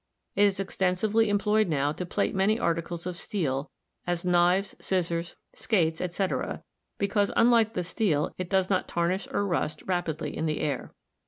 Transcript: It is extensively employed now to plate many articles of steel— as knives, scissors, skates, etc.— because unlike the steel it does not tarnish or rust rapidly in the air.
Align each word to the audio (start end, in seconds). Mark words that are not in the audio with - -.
It 0.35 0.45
is 0.45 0.59
extensively 0.59 1.29
employed 1.29 1.67
now 1.67 1.91
to 1.91 2.07
plate 2.07 2.33
many 2.33 2.57
articles 2.59 3.05
of 3.05 3.15
steel— 3.15 3.69
as 4.07 4.25
knives, 4.25 4.75
scissors, 4.79 5.35
skates, 5.53 6.01
etc.— 6.01 6.63
because 6.97 7.29
unlike 7.35 7.75
the 7.75 7.83
steel 7.83 8.33
it 8.35 8.49
does 8.49 8.67
not 8.67 8.87
tarnish 8.87 9.27
or 9.31 9.45
rust 9.45 9.83
rapidly 9.85 10.35
in 10.35 10.47
the 10.47 10.59
air. 10.59 10.91